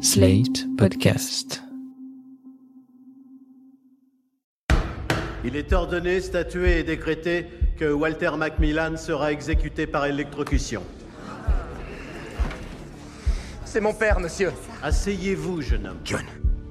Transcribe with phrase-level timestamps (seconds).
[0.00, 1.60] Slate Podcast.
[5.44, 7.46] Il est ordonné, statué et décrété
[7.76, 10.82] que Walter Macmillan sera exécuté par électrocution.
[13.64, 14.52] C'est mon père, monsieur.
[14.84, 15.98] Asseyez-vous, jeune homme.
[16.04, 16.24] John,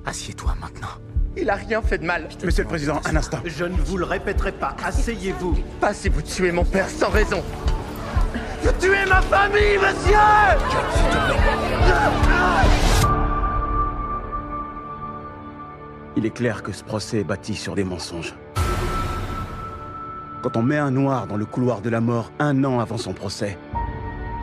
[0.06, 0.88] assieds-toi maintenant.
[1.36, 2.30] Il a rien fait de mal.
[2.44, 3.40] Monsieur le Président, un instant.
[3.46, 4.76] Je ne vous le répéterai pas.
[4.86, 5.58] Asseyez-vous.
[5.82, 7.44] Pas si vous tuez mon père sans raison.
[8.64, 10.18] Vous tuez ma famille, monsieur
[16.18, 18.34] Il est clair que ce procès est bâti sur des mensonges.
[20.42, 23.14] Quand on met un noir dans le couloir de la mort un an avant son
[23.14, 23.56] procès,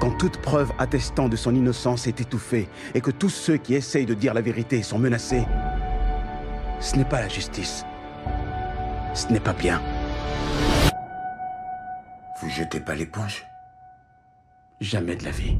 [0.01, 4.07] quand toute preuve attestant de son innocence est étouffée et que tous ceux qui essayent
[4.07, 5.45] de dire la vérité sont menacés,
[6.79, 7.85] ce n'est pas la justice.
[9.13, 9.83] Ce n'est pas bien.
[12.41, 13.45] Vous jetez pas l'éponge?
[14.81, 15.59] Jamais de la vie.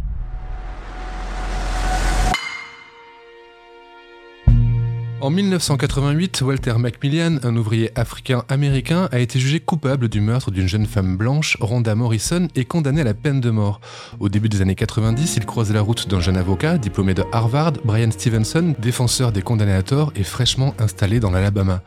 [5.25, 10.85] En 1988, Walter Macmillan, un ouvrier africain-américain, a été jugé coupable du meurtre d'une jeune
[10.85, 13.81] femme blanche, Rhonda Morrison, et condamné à la peine de mort.
[14.21, 17.73] Au début des années 90, il croise la route d'un jeune avocat, diplômé de Harvard,
[17.87, 21.81] Brian Stevenson, défenseur des condamnés à tort et fraîchement installé dans l'Alabama.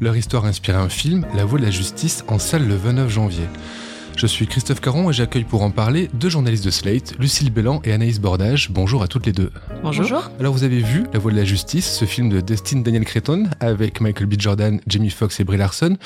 [0.00, 3.48] Leur histoire a un film, La Voix de la Justice, en salle le 29 janvier.
[4.16, 7.82] Je suis Christophe Caron et j'accueille pour en parler deux journalistes de Slate, Lucille Bellan
[7.84, 8.70] et Anaïs Bordage.
[8.70, 9.50] Bonjour à toutes les deux.
[9.82, 10.30] Bonjour.
[10.38, 13.48] Alors vous avez vu La Voix de la Justice, ce film de Destin Daniel Cretton
[13.60, 14.34] avec Michael B.
[14.38, 15.96] Jordan, Jamie Foxx et Brie Larson.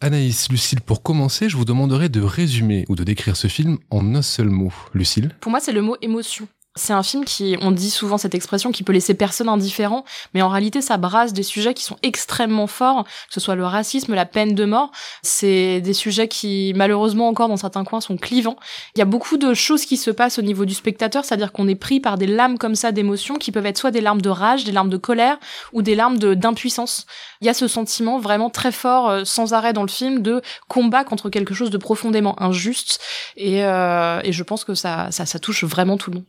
[0.00, 4.14] Anaïs, Lucille, pour commencer, je vous demanderai de résumer ou de décrire ce film en
[4.14, 4.72] un seul mot.
[4.94, 5.34] Lucille?
[5.40, 6.48] Pour moi, c'est le mot émotion.
[6.74, 10.40] C'est un film qui, on dit souvent cette expression, qui peut laisser personne indifférent, mais
[10.40, 14.14] en réalité, ça brasse des sujets qui sont extrêmement forts, que ce soit le racisme,
[14.14, 14.90] la peine de mort.
[15.22, 18.56] C'est des sujets qui, malheureusement, encore dans certains coins, sont clivants.
[18.96, 21.68] Il y a beaucoup de choses qui se passent au niveau du spectateur, c'est-à-dire qu'on
[21.68, 24.30] est pris par des lames comme ça d'émotions qui peuvent être soit des larmes de
[24.30, 25.38] rage, des larmes de colère
[25.74, 27.06] ou des larmes d'impuissance.
[27.42, 30.40] Il y a ce sentiment vraiment très fort, euh, sans arrêt dans le film, de
[30.68, 32.98] combat contre quelque chose de profondément injuste.
[33.36, 36.24] Et, euh, et je pense que ça, ça, ça touche vraiment tout le monde.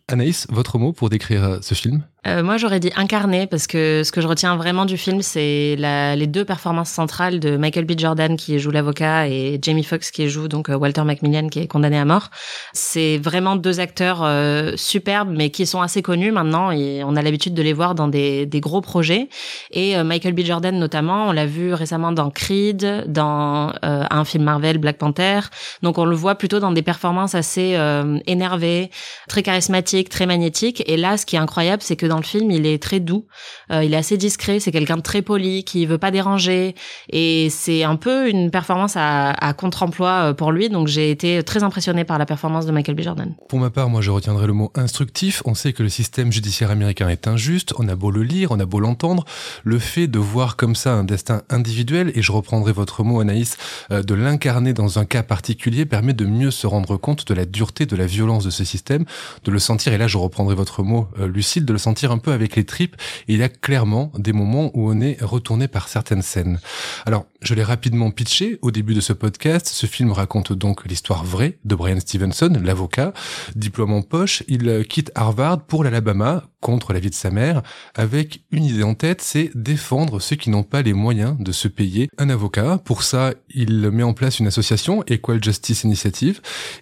[0.49, 2.03] Votre mot pour décrire euh, ce film?
[2.25, 5.75] Euh, moi, j'aurais dit incarné parce que ce que je retiens vraiment du film, c'est
[5.77, 7.93] les deux performances centrales de Michael B.
[7.97, 11.67] Jordan qui joue l'avocat et Jamie Foxx qui joue donc euh, Walter Macmillan qui est
[11.67, 12.29] condamné à mort.
[12.71, 17.21] C'est vraiment deux acteurs euh, superbes, mais qui sont assez connus maintenant et on a
[17.21, 19.27] l'habitude de les voir dans des, des gros projets.
[19.71, 20.41] Et euh, Michael B.
[20.41, 25.39] Jordan notamment, on l'a vu récemment dans Creed, dans euh, un film Marvel, Black Panther.
[25.81, 28.91] Donc on le voit plutôt dans des performances assez euh, énervées,
[29.27, 30.83] très charismatiques, très magnétiques.
[30.87, 33.25] Et là, ce qui est incroyable, c'est que dans le film, il est très doux,
[33.71, 36.75] euh, il est assez discret, c'est quelqu'un de très poli, qui veut pas déranger,
[37.09, 40.69] et c'est un peu une performance à, à contre-emploi euh, pour lui.
[40.69, 43.01] Donc j'ai été très impressionnée par la performance de Michael B.
[43.01, 43.35] Jordan.
[43.49, 45.41] Pour ma part, moi je retiendrai le mot instructif.
[45.45, 48.59] On sait que le système judiciaire américain est injuste, on a beau le lire, on
[48.59, 49.25] a beau l'entendre,
[49.63, 53.57] le fait de voir comme ça un destin individuel, et je reprendrai votre mot Anaïs,
[53.91, 57.45] euh, de l'incarner dans un cas particulier permet de mieux se rendre compte de la
[57.45, 59.05] dureté, de la violence de ce système,
[59.43, 62.31] de le sentir, et là je reprendrai votre mot euh, de le sentir un peu
[62.31, 62.95] avec les tripes,
[63.27, 66.59] et il y a clairement des moments où on est retourné par certaines scènes.
[67.05, 69.67] Alors, je l'ai rapidement pitché au début de ce podcast.
[69.67, 73.13] Ce film raconte donc l'histoire vraie de Brian Stevenson, l'avocat.
[73.55, 77.61] Diplôme en poche, il quitte Harvard pour l'Alabama contre la vie de sa mère
[77.93, 81.67] avec une idée en tête, c'est défendre ceux qui n'ont pas les moyens de se
[81.67, 82.79] payer un avocat.
[82.85, 86.39] Pour ça, il met en place une association, Equal Justice Initiative,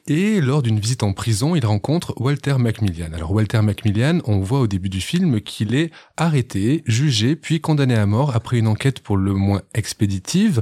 [0.08, 3.14] et lors d'une visite en prison, il rencontre Walter Macmillan.
[3.14, 5.11] Alors Walter Macmillan, on voit au début du film
[5.44, 10.62] qu'il est arrêté, jugé, puis condamné à mort après une enquête pour le moins expéditive.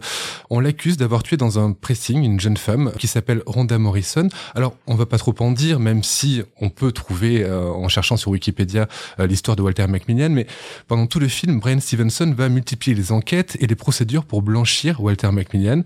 [0.49, 4.29] On l'accuse d'avoir tué dans un pressing une jeune femme qui s'appelle Rhonda Morrison.
[4.55, 8.17] Alors, on va pas trop en dire, même si on peut trouver, euh, en cherchant
[8.17, 8.87] sur Wikipédia,
[9.19, 10.47] euh, l'histoire de Walter Macmillan, mais
[10.87, 15.01] pendant tout le film, Brian Stevenson va multiplier les enquêtes et les procédures pour blanchir
[15.01, 15.83] Walter Macmillan.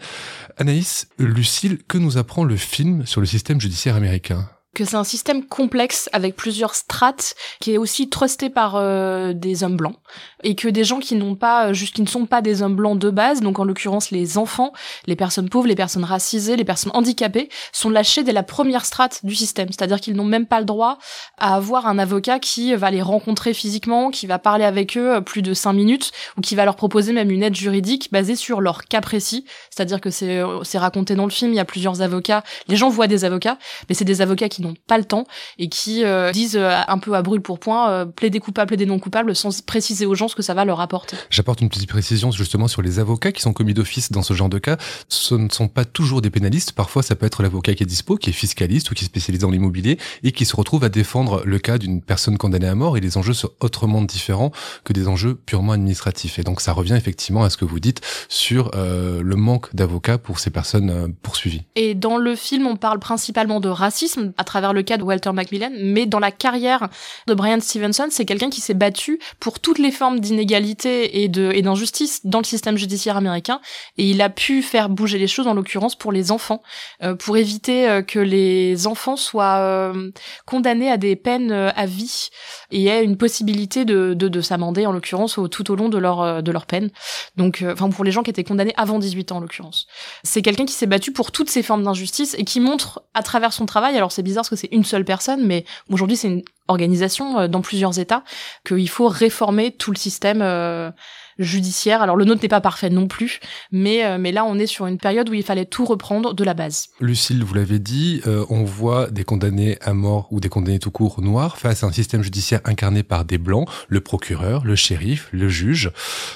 [0.57, 4.47] Anaïs, Lucille, que nous apprend le film sur le système judiciaire américain?
[4.73, 9.63] Que c'est un système complexe avec plusieurs strates qui est aussi trusté par euh, des
[9.63, 9.97] hommes blancs
[10.44, 12.75] et que des gens qui n'ont pas euh, juste qui ne sont pas des hommes
[12.75, 14.74] blancs de base donc en l'occurrence les enfants
[15.07, 19.25] les personnes pauvres les personnes racisées les personnes handicapées sont lâchés dès la première strate
[19.25, 19.69] du système.
[19.69, 20.98] C'est-à-dire qu'ils n'ont même pas le droit
[21.38, 25.42] à avoir un avocat qui va les rencontrer physiquement qui va parler avec eux plus
[25.42, 28.86] de cinq minutes ou qui va leur proposer même une aide juridique basée sur leur
[28.86, 29.46] cas précis.
[29.69, 32.44] C'est-à-dire que c'est c'est raconté dans le film il y a plusieurs avocats.
[32.68, 33.57] Les gens voient des avocats
[33.88, 35.25] mais c'est des avocats qui n'ont pas le temps
[35.57, 38.86] et qui euh, disent euh, un peu à brûle pour point, euh, plaider coupable, plaider
[38.86, 41.18] non coupable, sans préciser aux gens que ça va leur apporter.
[41.30, 44.50] J'apporte une petite précision justement sur les avocats qui sont commis d'office dans ce genre
[44.50, 44.77] de cas.
[45.09, 46.71] Ce ne sont pas toujours des pénalistes.
[46.71, 49.41] Parfois, ça peut être l'avocat qui est dispo, qui est fiscaliste ou qui est spécialisé
[49.41, 52.97] dans l'immobilier et qui se retrouve à défendre le cas d'une personne condamnée à mort
[52.97, 54.51] et les enjeux sont autrement différents
[54.83, 56.39] que des enjeux purement administratifs.
[56.39, 60.18] Et donc, ça revient effectivement à ce que vous dites sur euh, le manque d'avocats
[60.18, 61.63] pour ces personnes euh, poursuivies.
[61.75, 65.31] Et dans le film, on parle principalement de racisme à travers le cas de Walter
[65.31, 66.89] Macmillan, mais dans la carrière
[67.27, 71.52] de Brian Stevenson, c'est quelqu'un qui s'est battu pour toutes les formes d'inégalité et de
[71.64, 73.62] d'injustice dans le système judiciaire américain,
[73.98, 76.62] et il a pu faire bouger les choses, en l'occurrence pour les enfants,
[77.02, 80.12] euh, pour éviter euh, que les enfants soient euh,
[80.46, 82.30] condamnés à des peines à vie
[82.72, 86.44] et aient une possibilité de de, de s'amender, en l'occurrence, tout au long de leur
[86.44, 86.90] de leur peine.
[87.38, 89.88] Donc, enfin pour les gens qui étaient condamnés avant 18 ans, en l'occurrence.
[90.24, 93.54] C'est quelqu'un qui s'est battu pour toutes ces formes d'injustice et qui montre à travers
[93.54, 96.44] son travail, alors c'est bizarre parce que c'est une seule personne, mais aujourd'hui c'est une
[96.68, 98.24] organisation euh, dans plusieurs États,
[98.65, 100.92] qu'il faut réformer tout le système euh,
[101.39, 102.01] judiciaire.
[102.01, 103.39] Alors le nôtre n'est pas parfait non plus,
[103.71, 106.44] mais euh, mais là on est sur une période où il fallait tout reprendre de
[106.44, 106.89] la base.
[107.00, 110.91] Lucille, vous l'avez dit, euh, on voit des condamnés à mort ou des condamnés tout
[110.91, 115.30] court noirs face à un système judiciaire incarné par des blancs, le procureur, le shérif,
[115.31, 115.91] le juge.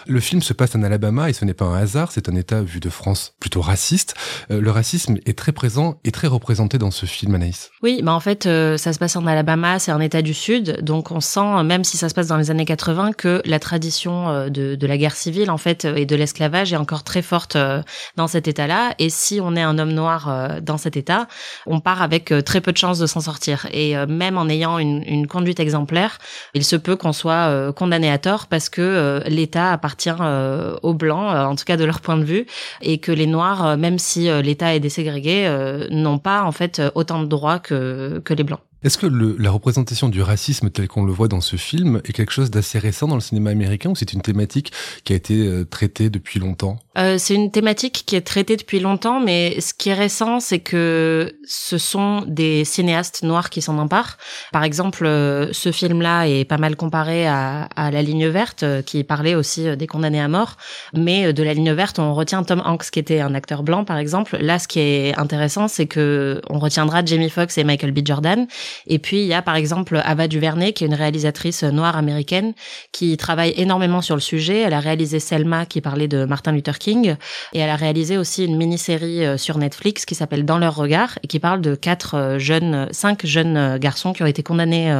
[0.07, 2.61] Le film se passe en Alabama et ce n'est pas un hasard, c'est un État
[2.61, 4.15] vu de France plutôt raciste.
[4.51, 7.71] Euh, le racisme est très présent et très représenté dans ce film, Anaïs.
[7.83, 10.81] Oui, bah en fait, euh, ça se passe en Alabama, c'est un État du Sud,
[10.81, 14.29] donc on sent, même si ça se passe dans les années 80, que la tradition
[14.29, 17.81] euh, de, la guerre civile, en fait, et de l'esclavage est encore très forte euh,
[18.15, 18.93] dans cet État-là.
[18.99, 21.27] Et si on est un homme noir euh, dans cet État,
[21.65, 23.67] on part avec euh, très peu de chances de s'en sortir.
[23.71, 26.19] Et euh, même en ayant une, conduite exemplaire,
[26.53, 30.77] il se peut qu'on soit euh, condamné à tort parce que euh, l'État appartient euh,
[30.83, 32.45] aux blancs, euh, en tout cas de leur point de vue,
[32.81, 36.51] et que les noirs, euh, même si euh, l'État est déségrégué, euh, n'ont pas en
[36.51, 38.61] fait euh, autant de droits que les blancs.
[38.87, 42.13] Est-ce que le, la représentation du racisme tel qu'on le voit dans ce film est
[42.13, 44.71] quelque chose d'assez récent dans le cinéma américain ou c'est une thématique
[45.03, 46.79] qui a été euh, traitée depuis longtemps?
[46.97, 50.59] Euh, c'est une thématique qui est traitée depuis longtemps, mais ce qui est récent, c'est
[50.59, 54.15] que ce sont des cinéastes noirs qui s'en emparent.
[54.53, 58.81] Par exemple, euh, ce film-là est pas mal comparé à, à La Ligne Verte, euh,
[58.81, 60.55] qui parlait aussi des condamnés à mort.
[60.93, 63.97] Mais de La Ligne Verte, on retient Tom Hanks, qui était un acteur blanc, par
[63.97, 64.37] exemple.
[64.37, 67.99] Là, ce qui est intéressant, c'est que on retiendra Jamie Foxx et Michael B.
[68.05, 68.47] Jordan.
[68.85, 72.53] Et puis, il y a par exemple Ava DuVernay, qui est une réalisatrice noire américaine,
[72.91, 74.61] qui travaille énormément sur le sujet.
[74.61, 77.15] Elle a réalisé Selma, qui parlait de Martin Luther King,
[77.53, 81.19] et elle a réalisé aussi une mini-série euh, sur Netflix qui s'appelle Dans leur regard,
[81.23, 84.91] et qui parle de quatre euh, jeunes, cinq jeunes euh, garçons qui ont été condamnés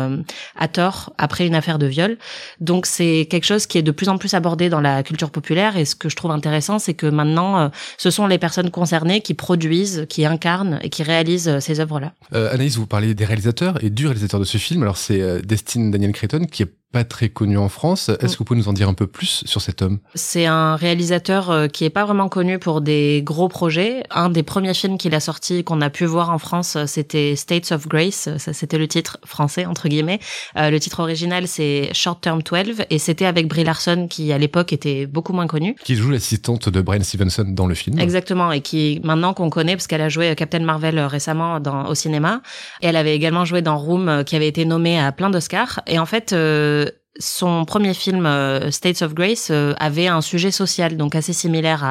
[0.56, 2.18] à tort après une affaire de viol.
[2.60, 5.78] Donc c'est quelque chose qui est de plus en plus abordé dans la culture populaire,
[5.78, 9.34] et ce que je trouve intéressant, c'est que maintenant, ce sont les personnes concernées qui
[9.34, 12.14] produisent, qui incarnent et qui réalisent ces œuvres-là.
[12.34, 14.84] Euh, Anaïs, vous parlez des réalisateurs et du réalisateur de ce film.
[14.84, 18.10] Alors c'est euh, Destin Daniel Cretton qui est pas très connu en France.
[18.22, 20.00] Est-ce que vous pouvez nous en dire un peu plus sur cet homme?
[20.16, 24.04] C'est un réalisateur euh, qui est pas vraiment connu pour des gros projets.
[24.10, 27.36] Un des premiers films qu'il a sorti qu'on a pu voir en France, euh, c'était
[27.36, 28.30] States of Grace.
[28.38, 30.20] Ça, c'était le titre français entre guillemets.
[30.56, 34.38] Euh, le titre original, c'est Short Term 12, et c'était avec Brie Larson qui à
[34.38, 35.76] l'époque était beaucoup moins connue.
[35.84, 38.00] Qui joue l'assistante de Brian Stevenson dans le film.
[38.00, 41.96] Exactement, et qui maintenant qu'on connaît parce qu'elle a joué Captain Marvel récemment dans, au
[41.96, 42.42] cinéma,
[42.82, 45.82] et elle avait également joué dans Room, qui avait été nommé à plein d'Oscars.
[45.86, 46.34] Et en fait,
[46.77, 46.77] euh,
[47.20, 51.84] son premier film euh, States of Grace euh, avait un sujet social donc assez similaire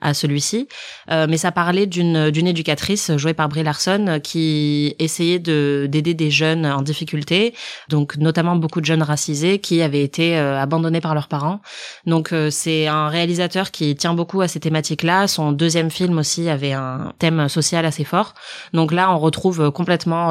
[0.00, 0.68] à, celui-ci,
[1.10, 6.14] Euh, mais ça parlait d'une d'une éducatrice jouée par Brie Larson qui essayait de d'aider
[6.14, 7.54] des jeunes en difficulté,
[7.88, 11.60] donc notamment beaucoup de jeunes racisés qui avaient été abandonnés par leurs parents.
[12.06, 15.26] Donc c'est un réalisateur qui tient beaucoup à ces thématiques-là.
[15.26, 18.34] Son deuxième film aussi avait un thème social assez fort.
[18.72, 20.26] Donc là, on retrouve complètement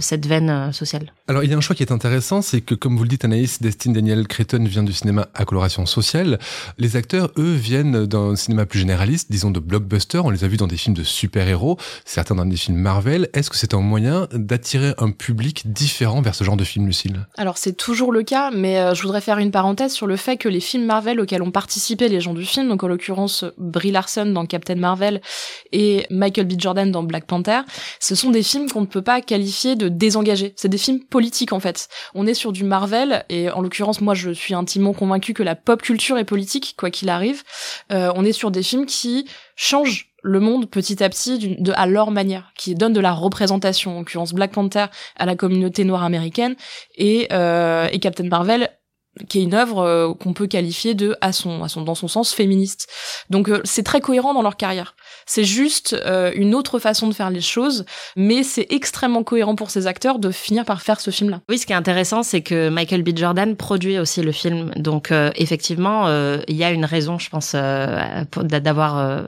[0.00, 1.12] cette veine sociale.
[1.28, 3.24] Alors il y a un choix qui est intéressant, c'est que comme vous le dites
[3.24, 6.38] Anaïs, Destin Daniel Cretton vient du cinéma à coloration sociale.
[6.78, 10.18] Les acteurs, eux, viennent d'un cinéma plus généraliste, disons de blockbuster.
[10.18, 13.28] On les a vus dans des films de super-héros, certains dans des films Marvel.
[13.34, 17.26] Est-ce que c'est un moyen d'attirer un public différent vers ce genre de film, Lucille?
[17.36, 20.36] Alors c'est toujours le cas, mais euh, je voudrais faire une parenthèse sur le fait
[20.36, 23.90] que les films Marvel auxquels ont participé les gens du film, donc en l'occurrence Brie
[23.90, 25.20] Larson dans Captain Marvel
[25.72, 26.52] et Michael B.
[26.58, 27.62] Jordan dans Black Panther,
[27.98, 30.52] ce sont des films qu'on ne peut pas qualifier de désengagés.
[30.54, 31.88] C'est des films politiques en fait.
[32.14, 35.56] On est sur du Marvel et en l'occurrence moi je suis intimement convaincu que la
[35.56, 37.42] pop culture est politique quoi qu'il arrive.
[37.92, 41.86] Euh, on est sur des films qui changent le monde petit à petit de, à
[41.86, 46.02] leur manière, qui donnent de la représentation, en l'occurrence Black Panther à la communauté noire
[46.02, 46.56] américaine
[46.96, 48.70] et, euh, et Captain Marvel
[49.28, 52.08] qui est une œuvre euh, qu'on peut qualifier de à son à son dans son
[52.08, 52.88] sens féministe.
[53.30, 54.94] Donc euh, c'est très cohérent dans leur carrière.
[55.26, 57.84] C'est juste euh, une autre façon de faire les choses,
[58.16, 61.40] mais c'est extrêmement cohérent pour ces acteurs de finir par faire ce film-là.
[61.48, 63.16] Oui, ce qui est intéressant, c'est que Michael B.
[63.16, 64.70] Jordan produit aussi le film.
[64.76, 69.24] Donc, euh, effectivement, euh, il y a une raison, je pense, d'avoir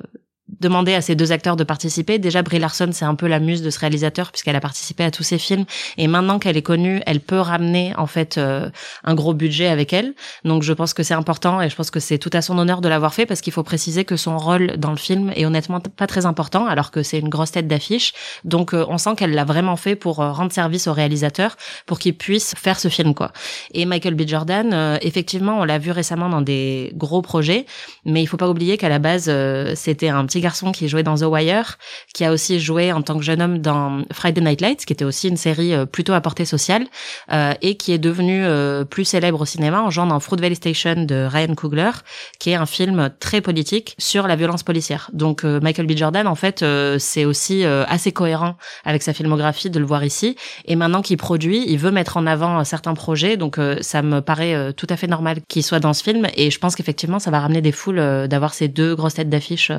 [0.60, 2.18] demander à ces deux acteurs de participer.
[2.18, 5.10] Déjà, Brie Larson, c'est un peu la muse de ce réalisateur puisqu'elle a participé à
[5.10, 5.64] tous ses films.
[5.98, 8.70] Et maintenant qu'elle est connue, elle peut ramener en fait euh,
[9.04, 10.14] un gros budget avec elle.
[10.44, 12.80] Donc, je pense que c'est important et je pense que c'est tout à son honneur
[12.80, 15.80] de l'avoir fait parce qu'il faut préciser que son rôle dans le film est honnêtement
[15.80, 18.12] pas très important alors que c'est une grosse tête d'affiche.
[18.44, 21.98] Donc, euh, on sent qu'elle l'a vraiment fait pour euh, rendre service au réalisateur pour
[21.98, 23.32] qu'il puisse faire ce film quoi.
[23.74, 24.22] Et Michael B.
[24.26, 27.66] Jordan, effectivement, on l'a vu récemment dans des gros projets,
[28.04, 29.30] mais il faut pas oublier qu'à la base,
[29.74, 31.78] c'était un petit garçon qui jouait dans The Wire,
[32.14, 35.04] qui a aussi joué en tant que jeune homme dans Friday Night Lights, qui était
[35.04, 36.86] aussi une série euh, plutôt à portée sociale,
[37.32, 40.54] euh, et qui est devenu euh, plus célèbre au cinéma en jouant dans Fruit Valley
[40.54, 41.90] Station de Ryan Coogler,
[42.38, 45.10] qui est un film très politique sur la violence policière.
[45.12, 45.96] Donc Michael B.
[45.96, 46.64] Jordan, en fait,
[46.98, 50.36] c'est aussi assez cohérent avec sa filmographie de le voir ici.
[50.64, 54.72] Et maintenant qu'il produit, il veut mettre en avant certains projets, donc ça me paraît
[54.74, 56.26] tout à fait normal qu'il soit dans ce film.
[56.36, 59.70] Et je pense qu'effectivement, ça va ramener des foules d'avoir ces deux grosses têtes d'affiche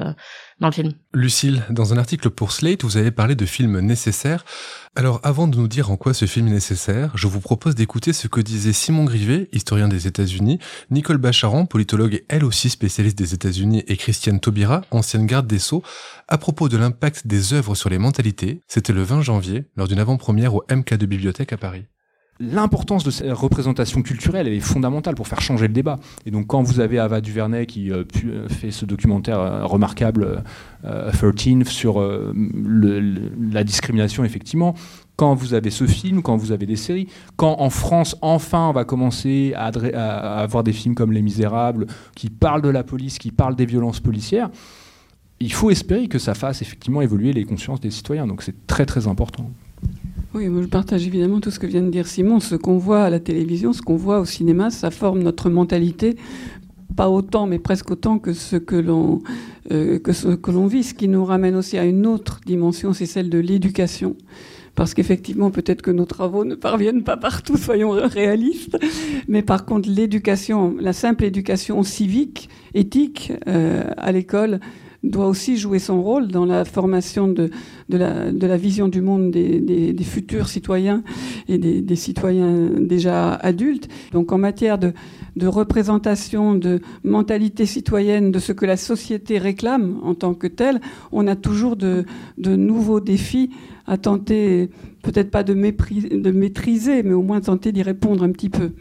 [1.13, 4.43] Lucille, dans un article pour Slate, vous avez parlé de films nécessaires.
[4.95, 8.11] Alors avant de nous dire en quoi ce film est nécessaire, je vous propose d'écouter
[8.11, 10.57] ce que disait Simon Grivet, historien des États-Unis,
[10.89, 15.59] Nicole Bacharan, politologue et elle aussi spécialiste des États-Unis, et Christiane Taubira, ancienne garde des
[15.59, 15.83] Sceaux,
[16.27, 18.61] à propos de l'impact des œuvres sur les mentalités.
[18.67, 21.85] C'était le 20 janvier, lors d'une avant-première au MK de Bibliothèque à Paris
[22.39, 25.99] l'importance de cette représentation culturelle elle est fondamentale pour faire changer le débat.
[26.25, 30.43] Et donc quand vous avez Ava DuVernay qui euh, euh, fait ce documentaire euh, remarquable,
[30.83, 34.75] 13, sur la discrimination, effectivement,
[35.15, 38.71] quand vous avez ce film, quand vous avez des séries, quand en France, enfin, on
[38.71, 43.17] va commencer à, à avoir des films comme Les Misérables, qui parlent de la police,
[43.17, 44.49] qui parlent des violences policières,
[45.39, 48.27] il faut espérer que ça fasse effectivement évoluer les consciences des citoyens.
[48.27, 49.49] Donc c'est très très important.
[50.33, 52.39] Oui, moi je partage évidemment tout ce que vient de dire Simon.
[52.39, 56.17] Ce qu'on voit à la télévision, ce qu'on voit au cinéma, ça forme notre mentalité,
[56.95, 59.21] pas autant, mais presque autant que ce que l'on
[59.71, 60.83] euh, que ce que l'on vit.
[60.83, 64.15] Ce qui nous ramène aussi à une autre dimension, c'est celle de l'éducation.
[64.75, 68.77] Parce qu'effectivement, peut-être que nos travaux ne parviennent pas partout, soyons réalistes.
[69.27, 74.59] Mais par contre, l'éducation, la simple éducation civique, éthique euh, à l'école,
[75.03, 77.49] doit aussi jouer son rôle dans la formation de,
[77.89, 81.03] la, vision du monde des, futurs citoyens
[81.47, 83.87] et des, citoyens déjà adultes.
[84.11, 84.93] Donc en matière de,
[85.45, 91.27] représentation, de mentalité citoyenne, de ce que la société réclame en tant que telle, on
[91.27, 92.05] a toujours de,
[92.37, 93.51] de nouveaux défis
[93.85, 94.69] à tenter,
[95.01, 98.71] peut-être pas de, de maîtriser, mais au moins tenter d'y répondre un petit peu.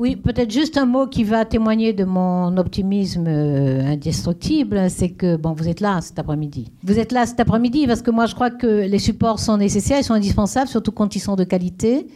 [0.00, 5.36] Oui, peut-être juste un mot qui va témoigner de mon optimisme euh, indestructible, c'est que
[5.36, 6.72] bon, vous êtes là cet après-midi.
[6.84, 9.98] Vous êtes là cet après-midi parce que moi je crois que les supports sont nécessaires,
[9.98, 12.06] ils sont indispensables, surtout quand ils sont de qualité.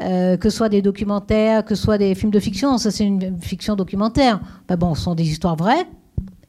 [0.00, 3.04] Euh, que ce soit des documentaires, que ce soit des films de fiction, ça c'est
[3.04, 4.40] une fiction documentaire.
[4.66, 5.86] Ben bon, ce sont des histoires vraies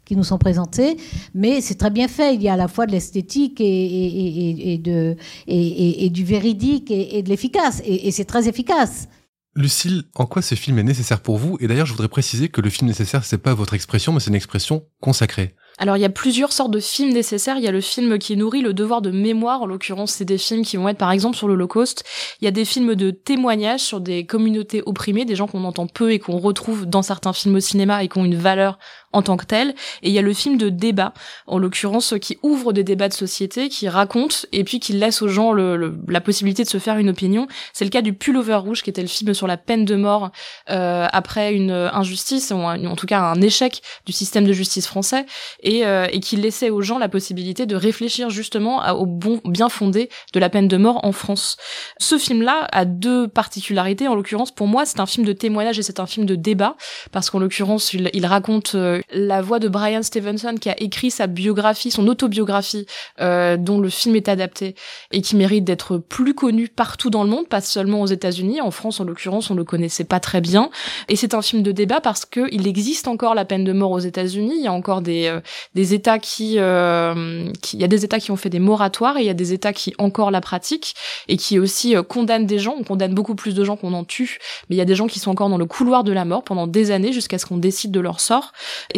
[0.04, 0.98] qui nous sont présentées,
[1.36, 2.34] mais c'est très bien fait.
[2.34, 7.84] Il y a à la fois de l'esthétique et, et, du véridique et, de l'efficace,
[7.86, 9.08] et c'est très efficace.
[9.56, 11.58] Lucille, en quoi ce film est nécessaire pour vous?
[11.60, 14.30] Et d'ailleurs, je voudrais préciser que le film nécessaire, c'est pas votre expression, mais c'est
[14.30, 15.56] une expression consacrée.
[15.78, 17.58] Alors il y a plusieurs sortes de films nécessaires.
[17.58, 19.64] Il y a le film qui nourrit le devoir de mémoire.
[19.64, 22.04] En l'occurrence, c'est des films qui vont être par exemple sur l'Holocauste.
[22.40, 25.88] Il y a des films de témoignages sur des communautés opprimées, des gens qu'on entend
[25.88, 28.78] peu et qu'on retrouve dans certains films au cinéma et qui ont une valeur
[29.14, 29.70] en tant que tel.
[30.02, 31.14] Et il y a le film de débat,
[31.48, 35.28] en l'occurrence, qui ouvre des débats de société, qui raconte et puis qui laisse aux
[35.28, 37.48] gens le, la possibilité de se faire une opinion.
[37.74, 40.32] C'est le cas du Pullover Rouge, qui était le film sur la peine de mort
[40.70, 45.26] euh, après une injustice, ou en tout cas un échec du système de justice français,
[45.62, 49.70] et, euh, et qui laissait aux gens la possibilité de réfléchir justement au bon bien
[49.70, 51.58] fondé de la peine de mort en France.
[51.98, 54.08] Ce film-là a deux particularités.
[54.08, 56.76] En l'occurrence, pour moi, c'est un film de témoignage et c'est un film de débat,
[57.12, 61.12] parce qu'en l'occurrence, il, il raconte euh, la voix de Brian Stevenson qui a écrit
[61.12, 62.86] sa biographie, son autobiographie,
[63.20, 64.76] euh, dont le film est adapté
[65.12, 68.62] et qui mérite d'être plus connu partout dans le monde, pas seulement aux États-Unis.
[68.62, 70.70] En France, en l'occurrence, on le connaissait pas très bien.
[71.08, 73.92] Et c'est un film de débat parce que il existe encore la peine de mort
[73.92, 74.54] aux États-Unis.
[74.58, 75.42] Il y a encore des euh,
[75.76, 79.22] des États qui, euh, il y a des États qui ont fait des moratoires et
[79.22, 80.96] il y a des États qui encore la pratiquent
[81.28, 82.76] et qui aussi euh, condamnent des gens.
[82.80, 84.40] On condamne beaucoup plus de gens qu'on en tue,
[84.70, 86.44] mais il y a des gens qui sont encore dans le couloir de la mort
[86.44, 88.52] pendant des années jusqu'à ce qu'on décide de leur sort.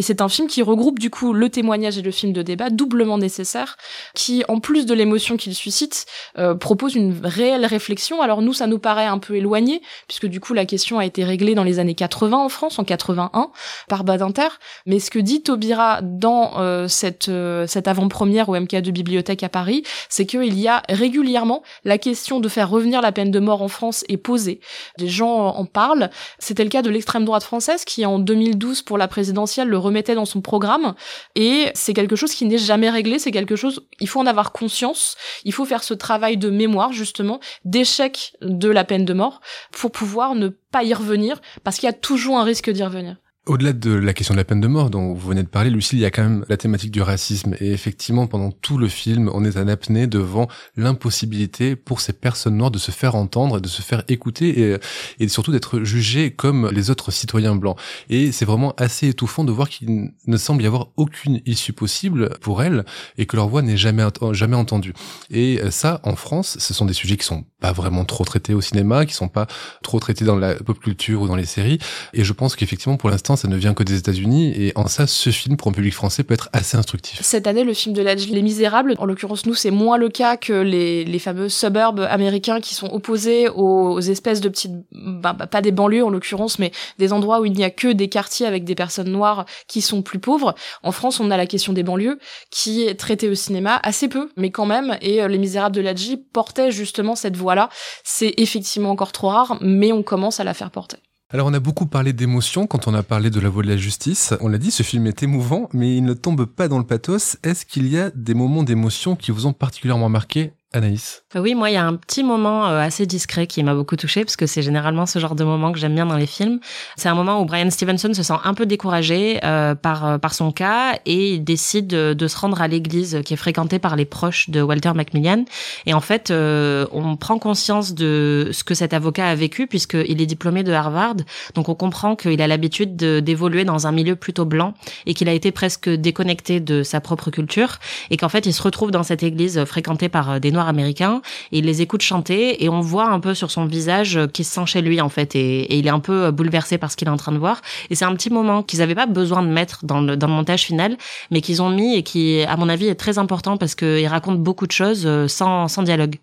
[0.04, 3.18] C'est un film qui regroupe du coup le témoignage et le film de débat, doublement
[3.18, 3.76] nécessaire,
[4.14, 6.06] qui en plus de l'émotion qu'il suscite,
[6.38, 8.22] euh, propose une réelle réflexion.
[8.22, 11.24] Alors nous, ça nous paraît un peu éloigné, puisque du coup la question a été
[11.24, 13.50] réglée dans les années 80 en France, en 81,
[13.88, 14.48] par Badinter.
[14.86, 19.48] Mais ce que dit Taubira dans euh, cette, euh, cette avant-première au MK2 Bibliothèque à
[19.48, 23.62] Paris, c'est qu'il y a régulièrement la question de faire revenir la peine de mort
[23.62, 24.60] en France est posée.
[24.98, 26.10] Des gens en parlent.
[26.38, 30.16] C'était le cas de l'extrême droite française qui, en 2012, pour la présidentielle, le remettait
[30.16, 30.94] dans son programme.
[31.36, 33.18] Et c'est quelque chose qui n'est jamais réglé.
[33.18, 35.16] C'est quelque chose, il faut en avoir conscience.
[35.44, 39.92] Il faut faire ce travail de mémoire, justement, d'échec de la peine de mort pour
[39.92, 43.16] pouvoir ne pas y revenir parce qu'il y a toujours un risque d'y revenir.
[43.46, 45.98] Au-delà de la question de la peine de mort dont vous venez de parler, Lucille,
[45.98, 47.54] il y a quand même la thématique du racisme.
[47.60, 50.48] Et effectivement, pendant tout le film, on est en apnée devant
[50.78, 54.76] l'impossibilité pour ces personnes noires de se faire entendre, de se faire écouter et,
[55.20, 57.76] et surtout d'être jugées comme les autres citoyens blancs.
[58.08, 62.38] Et c'est vraiment assez étouffant de voir qu'il ne semble y avoir aucune issue possible
[62.40, 62.86] pour elles
[63.18, 64.94] et que leur voix n'est jamais, jamais entendue.
[65.30, 68.62] Et ça, en France, ce sont des sujets qui sont pas vraiment trop traités au
[68.62, 69.46] cinéma, qui sont pas
[69.82, 71.78] trop traités dans la pop culture ou dans les séries.
[72.14, 74.52] Et je pense qu'effectivement, pour l'instant, ça ne vient que des États-Unis.
[74.56, 77.20] Et en ça, ce film pour un public français peut être assez instructif.
[77.22, 80.36] Cette année, le film de Ledge, Les Misérables, en l'occurrence, nous, c'est moins le cas
[80.36, 85.62] que les, fameux suburbs américains qui sont opposés aux, espèces de petites, bah, bah, pas
[85.62, 88.64] des banlieues en l'occurrence, mais des endroits où il n'y a que des quartiers avec
[88.64, 90.54] des personnes noires qui sont plus pauvres.
[90.82, 92.18] En France, on a la question des banlieues
[92.50, 94.98] qui est traitée au cinéma assez peu, mais quand même.
[95.00, 97.70] Et euh, Les Misérables de Ledge portait justement cette voix-là.
[98.02, 100.98] C'est effectivement encore trop rare, mais on commence à la faire porter.
[101.34, 103.76] Alors on a beaucoup parlé d'émotion quand on a parlé de la voix de la
[103.76, 104.34] justice.
[104.40, 107.38] On l'a dit, ce film est émouvant, mais il ne tombe pas dans le pathos.
[107.42, 110.52] Est-ce qu'il y a des moments d'émotion qui vous ont particulièrement marqué?
[110.74, 113.94] Anaïs Oui, moi, il y a un petit moment euh, assez discret qui m'a beaucoup
[113.94, 116.58] touché parce que c'est généralement ce genre de moment que j'aime bien dans les films.
[116.96, 120.34] C'est un moment où Brian Stevenson se sent un peu découragé euh, par euh, par
[120.34, 124.04] son cas et il décide de, se rendre à l'église qui est fréquentée par les
[124.04, 125.44] proches de Walter Macmillan.
[125.86, 130.26] Et en fait, on prend conscience de ce que cet avocat a vécu puisqu'il est
[130.26, 131.16] diplômé de Harvard.
[131.54, 134.74] Donc, on comprend qu'il a l'habitude d'évoluer dans un milieu plutôt blanc
[135.06, 137.78] et qu'il a été presque déconnecté de sa propre culture
[138.10, 141.58] et qu'en fait, il se retrouve dans cette église fréquentée par des Noirs américain et
[141.58, 144.66] il les écoute chanter et on voit un peu sur son visage qu'il se sent
[144.66, 147.16] chez lui en fait et, il est un peu bouleversé par ce qu'il est en
[147.16, 150.00] train de voir et c'est un petit moment qu'ils n'avaient pas besoin de mettre dans
[150.00, 150.96] le, dans le montage final
[151.30, 154.42] mais qu'ils ont mis et qui à mon avis est très important parce qu'il raconte
[154.42, 156.16] beaucoup de choses euh, sans, sans dialogue.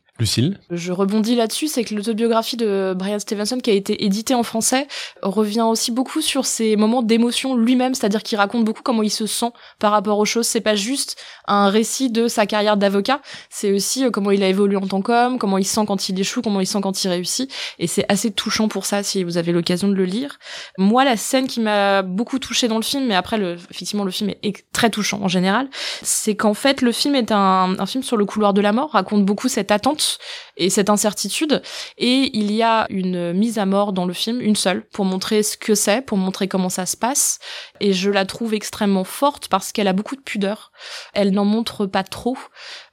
[0.70, 4.88] Je rebondis là-dessus, c'est que l'autobiographie de Brian Stevenson, qui a été éditée en français,
[5.22, 9.26] revient aussi beaucoup sur ses moments d'émotion lui-même, c'est-à-dire qu'il raconte beaucoup comment il se
[9.26, 10.48] sent par rapport aux choses.
[10.48, 11.18] C'est pas juste
[11.48, 15.02] un récit de sa carrière d'avocat, c'est aussi euh, comment il a évolué en tant
[15.02, 17.52] qu'homme, comment il sent quand il échoue, comment il sent quand il réussit.
[17.80, 20.40] Et c'est assez touchant pour ça, si vous avez l'occasion de le lire.
[20.78, 24.12] Moi, la scène qui m'a beaucoup touchée dans le film, mais après, le, effectivement, le
[24.12, 25.70] film est très touchant en général,
[26.02, 28.92] c'est qu'en fait, le film est un, un film sur le couloir de la mort,
[28.92, 30.11] raconte beaucoup cette attente
[30.58, 31.62] et cette incertitude.
[31.98, 35.44] Et il y a une mise à mort dans le film, une seule, pour montrer
[35.44, 37.40] ce que c'est, pour montrer comment ça se passe.
[37.80, 40.72] Et je la trouve extrêmement forte parce qu'elle a beaucoup de pudeur.
[41.14, 42.38] Elle n'en montre pas trop,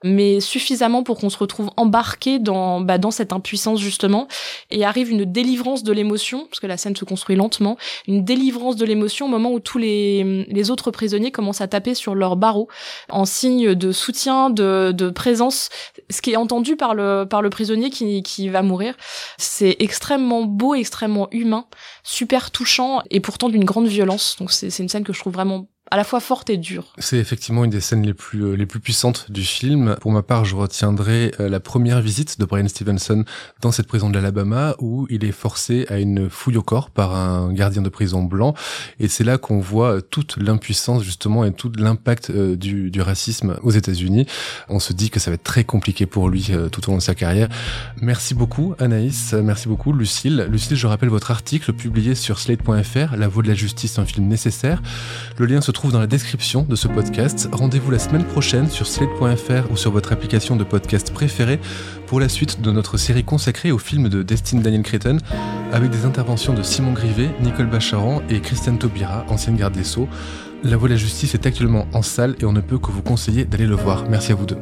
[0.05, 4.29] mais suffisamment pour qu'on se retrouve embarqué dans, bah, cette impuissance justement.
[4.71, 7.77] Et arrive une délivrance de l'émotion, parce que la scène se construit lentement,
[8.07, 12.15] une délivrance de l'émotion au moment où tous les, autres prisonniers commencent à taper sur
[12.15, 12.69] leurs barreaux
[13.09, 15.71] en signe de soutien, de présence,
[16.11, 18.95] ce qui est entendu par le, par le prisonnier qui, qui va mourir.
[19.37, 21.67] C'est extrêmement beau, extrêmement humain,
[22.03, 24.37] super touchant et pourtant d'une grande violence.
[24.39, 26.93] Donc c'est une scène que je trouve vraiment à la fois forte et dure.
[26.99, 29.97] C'est effectivement une des scènes les plus euh, les plus puissantes du film.
[30.01, 33.25] Pour ma part, je retiendrai euh, la première visite de Brian Stevenson
[33.61, 37.15] dans cette prison de l'Alabama où il est forcé à une fouille au corps par
[37.15, 38.55] un gardien de prison blanc
[39.01, 43.59] et c'est là qu'on voit euh, toute l'impuissance justement et tout l'impact du, du racisme
[43.63, 44.27] aux États-Unis.
[44.69, 47.03] On se dit que ça va être très compliqué pour lui tout au long de
[47.03, 47.49] sa carrière.
[48.01, 50.47] Merci beaucoup Anaïs, merci beaucoup Lucille.
[50.51, 54.27] Lucille, je rappelle votre article publié sur slate.fr, La voix de la justice, un film
[54.27, 54.83] nécessaire.
[55.39, 57.49] Le lien se trouve dans la description de ce podcast.
[57.53, 61.61] Rendez-vous la semaine prochaine sur slate.fr ou sur votre application de podcast préférée
[62.07, 65.19] pour la suite de notre série consacrée au film de Destin Daniel Cretton
[65.73, 70.09] avec des interventions de Simon Grivet, Nicole Bacharan et Christiane Taubira, ancienne garde des Sceaux.
[70.65, 73.03] La Voix de la Justice est actuellement en salle et on ne peut que vous
[73.03, 74.09] conseiller d'aller le voir.
[74.11, 74.59] Merci à vous deux.